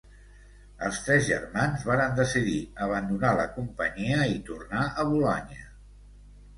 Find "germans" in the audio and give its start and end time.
1.27-1.85